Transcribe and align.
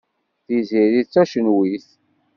Tiziri 0.45 1.01
d 1.05 1.07
tacenwit. 1.13 1.87